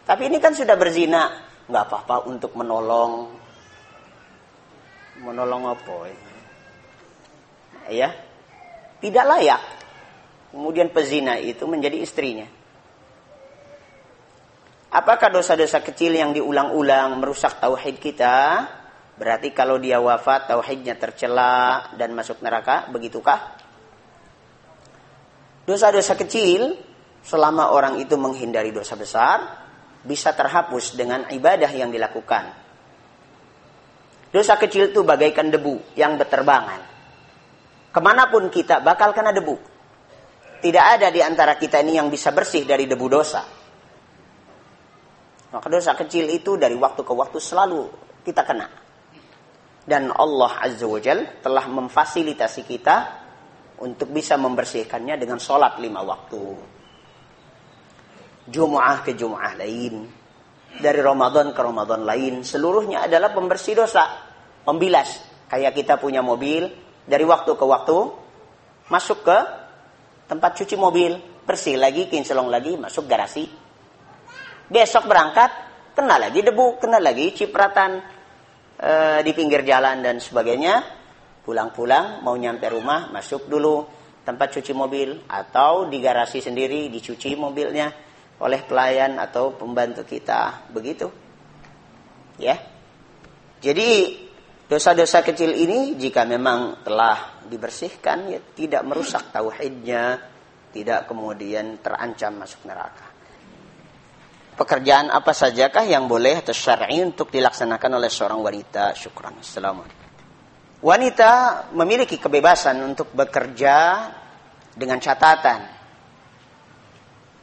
[0.03, 1.29] Tapi ini kan sudah berzina
[1.65, 3.39] nggak apa-apa untuk menolong.
[5.21, 5.95] Menolong apa
[7.91, 8.09] ya
[9.01, 9.61] tidak layak.
[10.53, 12.45] Kemudian pezina itu menjadi istrinya.
[14.91, 18.67] Apakah dosa-dosa kecil yang diulang-ulang merusak tauhid kita?
[19.15, 23.55] Berarti kalau dia wafat tauhidnya tercela dan masuk neraka, begitukah?
[25.63, 26.75] Dosa-dosa kecil
[27.23, 29.63] selama orang itu menghindari dosa besar
[30.03, 32.51] bisa terhapus dengan ibadah yang dilakukan.
[34.27, 36.83] Dosa kecil itu bagaikan debu yang berterbangan.
[37.95, 39.55] Ke mana pun kita bakal kena debu.
[40.59, 43.60] Tidak ada di antara kita ini yang bisa bersih dari debu dosa.
[45.51, 47.91] Maka dosa kecil itu dari waktu ke waktu selalu
[48.23, 48.67] kita kena.
[49.83, 52.95] Dan Allah Azza wa Jal telah memfasilitasi kita
[53.83, 56.43] untuk bisa membersihkannya dengan sholat lima waktu.
[58.47, 60.07] Jum'ah ke Jum'ah lain.
[60.71, 62.47] Dari Ramadan ke Ramadan lain.
[62.47, 64.07] Seluruhnya adalah pembersih dosa.
[64.63, 65.19] Pembilas.
[65.51, 66.71] Kayak kita punya mobil.
[67.03, 67.97] Dari waktu ke waktu.
[68.87, 69.37] Masuk ke
[70.31, 73.60] tempat cuci mobil, bersih lagi, kinclong lagi, masuk garasi.
[74.71, 75.51] Besok berangkat,
[75.91, 77.99] kena lagi debu, kena lagi cipratan
[78.79, 80.79] e, di pinggir jalan dan sebagainya.
[81.43, 83.83] Pulang-pulang, mau nyampe rumah, masuk dulu
[84.23, 87.91] tempat cuci mobil atau di garasi sendiri dicuci mobilnya
[88.39, 90.71] oleh pelayan atau pembantu kita.
[90.71, 91.11] Begitu.
[92.39, 92.55] Ya.
[93.59, 93.89] Jadi
[94.71, 100.15] Dosa-dosa kecil ini jika memang telah dibersihkan ya tidak merusak tauhidnya,
[100.71, 103.10] tidak kemudian terancam masuk neraka.
[104.61, 108.93] Pekerjaan apa sajakah yang boleh atau syar'i untuk dilaksanakan oleh seorang wanita?
[108.93, 109.41] Syukran.
[109.41, 110.05] Assalamualaikum.
[110.85, 111.31] Wanita
[111.73, 114.05] memiliki kebebasan untuk bekerja
[114.77, 115.65] dengan catatan.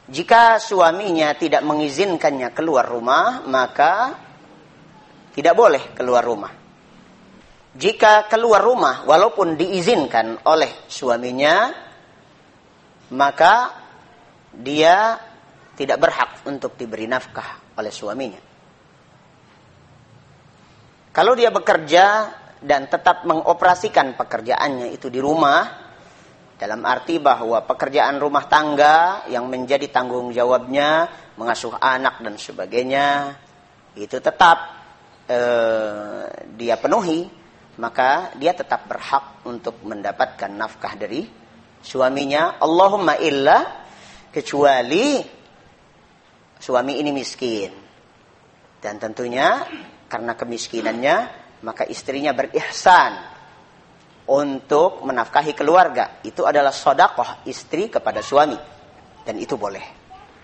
[0.07, 4.15] Jika suaminya tidak mengizinkannya keluar rumah, maka
[5.35, 6.51] tidak boleh keluar rumah
[7.79, 11.69] jika keluar rumah walaupun diizinkan oleh suaminya
[13.13, 13.71] maka
[14.51, 15.28] dia
[15.79, 18.41] tidak berhak untuk diberi nafkah oleh suaminya.
[21.15, 22.05] Kalau dia bekerja
[22.59, 25.87] dan tetap mengoperasikan pekerjaannya itu di rumah
[26.59, 31.07] dalam arti bahwa pekerjaan rumah tangga yang menjadi tanggung jawabnya
[31.39, 33.39] mengasuh anak dan sebagainya
[33.95, 34.57] itu tetap
[35.31, 36.27] eh,
[36.59, 37.31] dia penuhi
[37.79, 41.23] maka dia tetap berhak untuk mendapatkan nafkah dari
[41.79, 42.59] suaminya.
[42.59, 43.87] Allahumma illa
[44.29, 45.25] Kecuali
[46.59, 47.71] suami ini miskin.
[48.79, 49.63] Dan tentunya
[50.11, 51.15] karena kemiskinannya
[51.63, 53.11] maka istrinya berihsan
[54.29, 56.21] untuk menafkahi keluarga.
[56.21, 58.55] Itu adalah sodakoh istri kepada suami.
[59.25, 59.83] Dan itu boleh.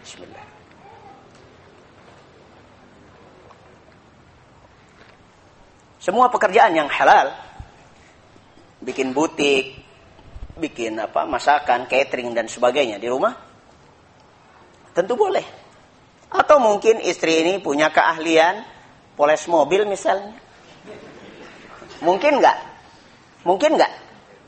[0.01, 0.45] Bismillah.
[6.05, 7.33] Semua pekerjaan yang halal,
[8.77, 9.73] bikin butik,
[10.53, 13.33] bikin apa masakan, catering dan sebagainya di rumah,
[14.93, 15.64] tentu boleh.
[16.35, 18.67] Atau mungkin istri ini punya keahlian
[19.15, 20.35] poles mobil misalnya.
[22.03, 22.57] Mungkin nggak?
[23.47, 23.93] Mungkin nggak?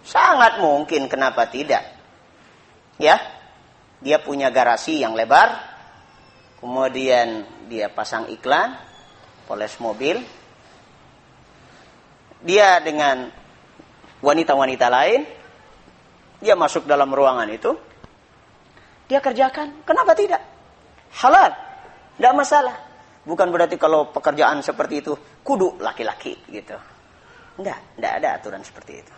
[0.04, 1.08] Sangat mungkin.
[1.08, 1.84] Kenapa tidak?
[3.00, 3.16] Ya,
[4.02, 5.58] dia punya garasi yang lebar,
[6.62, 8.74] kemudian dia pasang iklan,
[9.46, 10.18] poles mobil,
[12.42, 13.30] dia dengan
[14.22, 15.30] wanita-wanita lain,
[16.42, 17.78] dia masuk dalam ruangan itu,
[19.06, 19.86] dia kerjakan.
[19.86, 20.42] Kenapa tidak?
[21.22, 21.67] Halal,
[22.18, 22.76] tidak masalah.
[23.28, 25.14] Bukan berarti kalau pekerjaan seperti itu
[25.44, 26.76] kudu laki-laki gitu.
[27.58, 29.14] Tidak, tidak ada aturan seperti itu.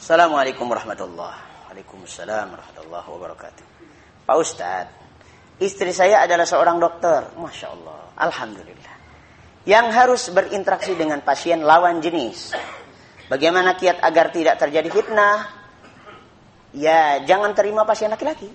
[0.00, 3.64] Assalamualaikum warahmatullahi Waalaikumsalam warahmatullahi wabarakatuh.
[4.26, 4.94] Pak Ustadz,
[5.60, 7.36] istri saya adalah seorang dokter.
[7.36, 8.00] Masya Allah.
[8.16, 9.00] Alhamdulillah
[9.68, 12.56] yang harus berinteraksi dengan pasien lawan jenis.
[13.28, 15.46] Bagaimana kiat agar tidak terjadi fitnah?
[16.72, 18.48] Ya, jangan terima pasien laki-laki.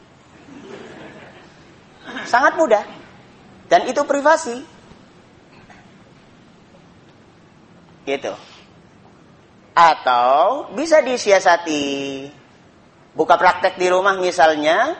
[2.23, 2.83] Sangat mudah.
[3.67, 4.63] Dan itu privasi.
[8.07, 8.33] Gitu.
[9.75, 11.83] Atau bisa disiasati.
[13.11, 14.95] Buka praktek di rumah misalnya.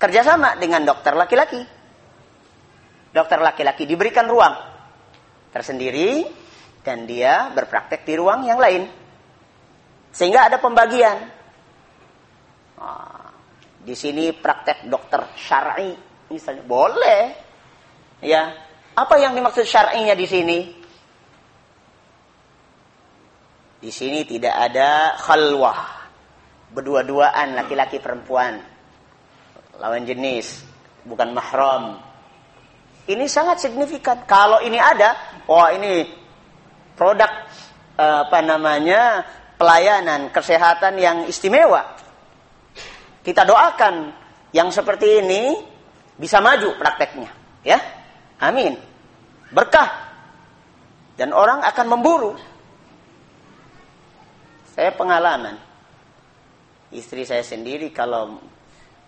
[0.00, 1.78] Kerjasama dengan dokter laki-laki
[3.12, 4.54] dokter laki-laki diberikan ruang
[5.50, 6.28] tersendiri
[6.84, 8.86] dan dia berpraktek di ruang yang lain.
[10.12, 11.36] Sehingga ada pembagian.
[13.88, 15.96] Di sini praktek dokter syar'i
[16.28, 17.22] misalnya boleh.
[18.20, 18.52] Ya.
[18.92, 20.58] Apa yang dimaksud syar'inya di sini?
[23.80, 26.04] Di sini tidak ada khalwah.
[26.68, 28.60] Berdua-duaan laki-laki perempuan.
[29.80, 30.68] Lawan jenis,
[31.08, 31.96] bukan mahram.
[33.08, 34.28] Ini sangat signifikan.
[34.28, 35.16] Kalau ini ada,
[35.48, 36.04] wah ini
[36.92, 37.30] produk
[37.96, 39.24] apa namanya
[39.56, 41.96] pelayanan kesehatan yang istimewa.
[43.28, 44.08] Kita doakan
[44.56, 45.52] yang seperti ini
[46.16, 47.28] bisa maju prakteknya,
[47.60, 47.76] ya.
[48.40, 48.72] Amin.
[49.52, 50.08] Berkah.
[51.12, 52.32] Dan orang akan memburu.
[54.72, 55.60] Saya pengalaman.
[56.88, 58.40] Istri saya sendiri kalau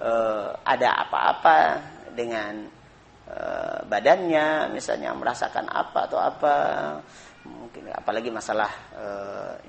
[0.02, 1.80] uh, ada apa-apa
[2.12, 2.68] dengan
[3.30, 6.54] Eh, badannya misalnya merasakan apa atau apa
[7.46, 9.06] mungkin apalagi masalah e,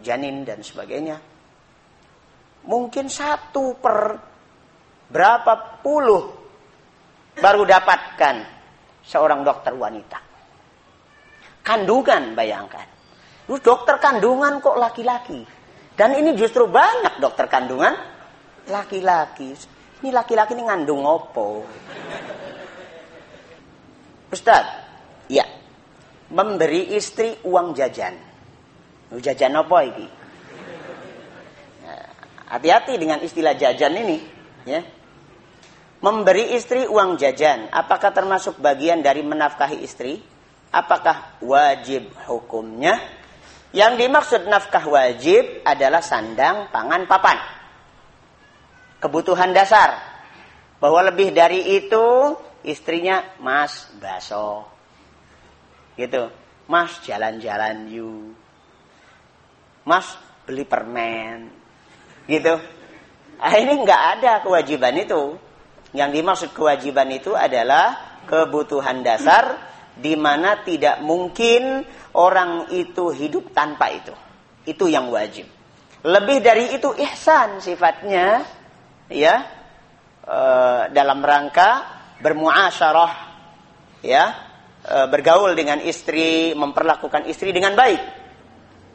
[0.01, 1.15] janin dan sebagainya
[2.65, 4.17] mungkin satu per
[5.11, 6.31] berapa puluh
[7.35, 8.35] baru dapatkan
[9.03, 10.19] seorang dokter wanita
[11.61, 12.87] kandungan bayangkan
[13.41, 15.43] Terus dokter kandungan kok laki-laki
[15.99, 17.91] dan ini justru banyak dokter kandungan
[18.71, 19.51] laki-laki
[20.01, 21.67] ini laki-laki ini ngandung opo
[24.31, 24.63] Ustaz,
[25.27, 25.43] ya.
[26.31, 28.15] Memberi istri uang jajan.
[29.11, 30.07] Jajan apa ini?
[32.47, 34.17] Hati-hati dengan istilah jajan ini,
[34.63, 34.79] ya.
[36.01, 40.17] Memberi istri uang jajan, apakah termasuk bagian dari menafkahi istri?
[40.73, 42.97] Apakah wajib hukumnya?
[43.69, 47.37] Yang dimaksud nafkah wajib adalah sandang, pangan, papan.
[48.97, 49.93] Kebutuhan dasar.
[50.81, 52.33] Bahwa lebih dari itu
[52.65, 54.69] istrinya mas baso
[55.97, 56.29] gitu
[56.69, 58.33] mas jalan-jalan you
[59.85, 60.13] mas
[60.45, 61.49] beli permen
[62.29, 62.57] gitu
[63.41, 65.35] ah, ini nggak ada kewajiban itu
[65.91, 69.59] yang dimaksud kewajiban itu adalah kebutuhan dasar
[69.91, 71.83] di mana tidak mungkin
[72.15, 74.13] orang itu hidup tanpa itu.
[74.63, 75.47] Itu yang wajib.
[76.01, 78.41] Lebih dari itu ihsan sifatnya
[79.11, 79.35] ya
[80.23, 80.39] e,
[80.95, 81.69] dalam rangka
[82.23, 83.11] bermuasyarah
[84.01, 84.23] ya
[84.81, 88.01] e, bergaul dengan istri memperlakukan istri dengan baik.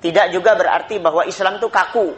[0.01, 2.09] Tidak juga berarti bahwa Islam itu kaku.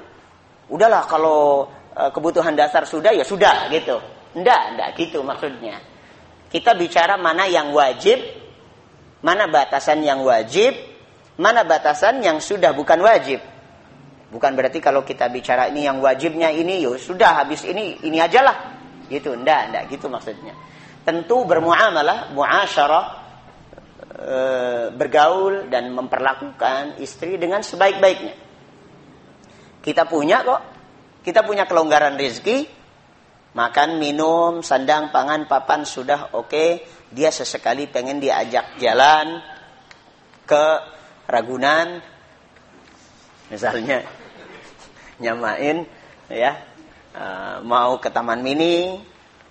[0.70, 5.80] Udahlah kalau e, kebutuhan dasar sudah ya sudah gitu ndak ndak gitu maksudnya.
[6.48, 8.18] Kita bicara mana yang wajib
[9.20, 10.72] mana batasan yang wajib
[11.38, 13.38] mana batasan yang sudah bukan wajib.
[14.28, 18.44] Bukan berarti kalau kita bicara ini yang wajibnya ini yo sudah habis ini ini aja
[18.44, 18.56] lah
[19.08, 20.52] gitu ndak ndak gitu maksudnya.
[21.08, 23.04] Tentu bermuamalah, muasyarah,
[24.12, 24.38] e,
[24.92, 28.36] bergaul dan memperlakukan istri dengan sebaik-baiknya.
[29.80, 30.62] Kita punya kok.
[31.24, 32.68] Kita punya kelonggaran rezeki,
[33.56, 36.48] makan, minum, sandang, pangan, papan sudah oke.
[36.50, 36.70] Okay.
[37.08, 39.40] Dia sesekali pengen diajak jalan
[40.44, 40.64] ke
[41.28, 42.00] Ragunan,
[43.48, 44.04] misalnya
[45.22, 45.88] nyamain
[46.28, 46.52] ya.
[47.18, 49.00] Uh, mau ke Taman Mini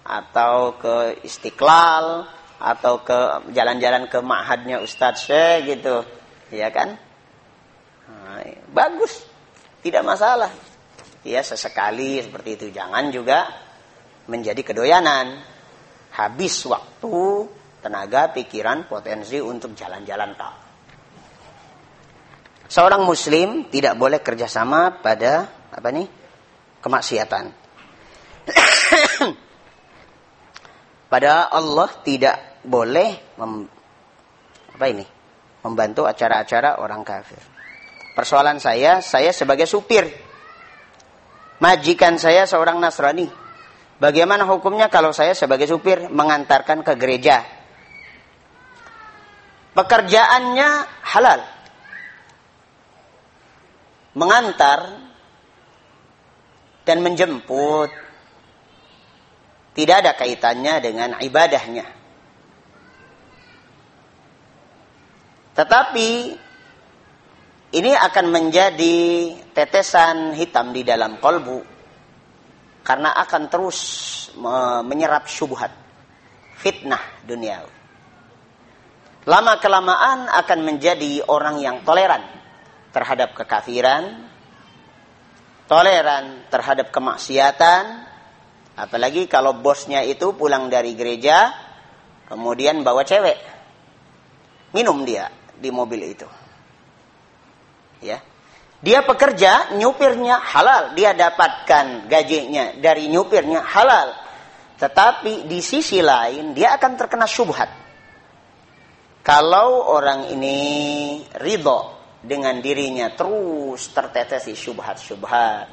[0.05, 2.23] atau ke Istiqlal
[2.57, 6.05] atau ke jalan-jalan ke ma'hadnya Ustadz Syekh gitu.
[6.53, 6.95] Ya kan?
[8.07, 8.41] Nah,
[8.71, 9.27] bagus.
[9.83, 10.49] Tidak masalah.
[11.27, 12.65] Ya sesekali seperti itu.
[12.71, 13.51] Jangan juga
[14.27, 15.39] menjadi kedoyanan
[16.15, 17.47] habis waktu
[17.83, 20.53] tenaga pikiran potensi untuk jalan-jalan tak
[22.67, 26.07] seorang muslim tidak boleh kerjasama pada apa nih
[26.83, 27.45] kemaksiatan
[31.11, 33.63] pada Allah tidak boleh mem,
[34.75, 35.05] apa ini
[35.67, 37.43] membantu acara-acara orang kafir.
[38.15, 40.07] Persoalan saya, saya sebagai supir,
[41.59, 43.27] majikan saya seorang Nasrani.
[43.97, 47.41] Bagaimana hukumnya kalau saya sebagai supir mengantarkan ke gereja?
[49.73, 50.69] Pekerjaannya
[51.01, 51.41] halal.
[54.13, 55.09] Mengantar
[56.85, 57.89] dan menjemput
[59.73, 61.85] tidak ada kaitannya dengan ibadahnya.
[65.53, 66.09] Tetapi
[67.77, 68.97] ini akan menjadi
[69.53, 71.76] tetesan hitam di dalam kolbu
[72.87, 73.79] karena akan terus
[74.87, 75.75] menyerap syubhat,
[76.55, 77.67] fitnah dunia.
[79.27, 82.23] Lama kelamaan akan menjadi orang yang toleran
[82.95, 84.31] terhadap kekafiran,
[85.67, 88.07] toleran terhadap kemaksiatan,
[88.79, 91.51] apalagi kalau bosnya itu pulang dari gereja,
[92.31, 93.35] kemudian bawa cewek,
[94.71, 95.27] minum dia
[95.59, 96.29] di mobil itu.
[97.99, 98.23] Ya.
[98.77, 104.13] Dia pekerja, nyupirnya halal, dia dapatkan gajinya dari nyupirnya halal.
[104.77, 107.69] Tetapi di sisi lain dia akan terkena syubhat.
[109.25, 110.57] Kalau orang ini
[111.41, 115.67] ridho dengan dirinya terus tertetesi syubhat-syubhat.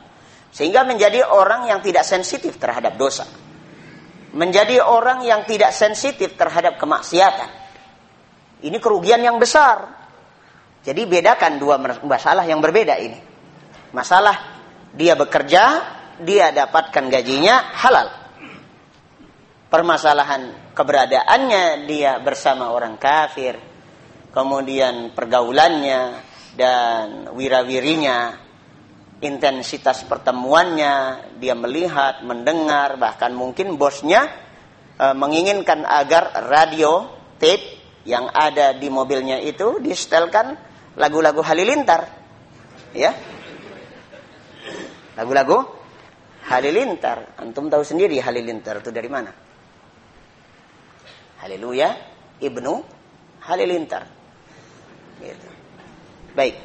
[0.49, 3.29] Sehingga menjadi orang yang tidak sensitif terhadap dosa.
[4.35, 7.65] Menjadi orang yang tidak sensitif terhadap kemaksiatan
[8.65, 9.94] ini kerugian yang besar.
[10.85, 13.17] Jadi bedakan dua masalah yang berbeda ini.
[13.97, 14.37] Masalah
[14.93, 15.63] dia bekerja,
[16.21, 18.09] dia dapatkan gajinya halal.
[19.73, 23.59] Permasalahan keberadaannya dia bersama orang kafir,
[24.31, 26.21] kemudian pergaulannya
[26.55, 28.39] dan wirawirinya,
[29.25, 34.31] intensitas pertemuannya, dia melihat, mendengar, bahkan mungkin bosnya
[34.95, 37.09] e, menginginkan agar radio,
[37.41, 42.11] tape yang ada di mobilnya itu disetelkan lagu-lagu halilintar.
[42.95, 43.15] Ya.
[45.15, 45.63] Lagu-lagu
[46.47, 47.39] halilintar.
[47.39, 49.31] Antum tahu sendiri halilintar itu dari mana?
[51.45, 51.93] Haleluya,
[52.41, 52.75] Ibnu
[53.45, 54.09] Halilintar.
[55.21, 55.49] Gitu.
[56.33, 56.57] Baik,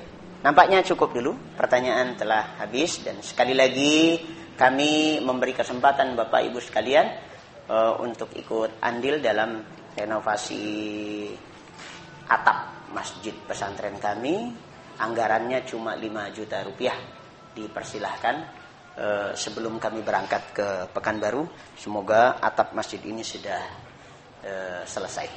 [0.42, 1.36] nampaknya cukup dulu.
[1.60, 4.24] Pertanyaan telah habis dan sekali lagi
[4.56, 7.06] kami memberi kesempatan Bapak Ibu sekalian
[7.68, 9.62] uh, untuk ikut andil dalam
[10.00, 11.28] renovasi
[12.32, 14.54] atap masjid pesantren kami
[15.00, 16.98] anggarannya cuma 5 juta rupiah.
[17.50, 18.36] Dipersilahkan
[18.94, 21.48] e, sebelum kami berangkat ke Pekanbaru.
[21.80, 23.62] Semoga atap masjid ini sudah
[24.44, 24.54] e,
[24.86, 25.28] selesai.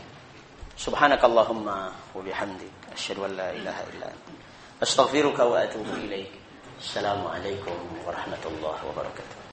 [0.77, 1.79] Subhanakallahumma
[2.13, 2.93] wa bihamdik.
[2.93, 4.09] Asyhadu an la ilaha illa
[4.83, 6.35] astaghfiruka wa atubu ilaik.
[6.83, 9.42] Assalamualaikum warahmatullahi wabarakatuh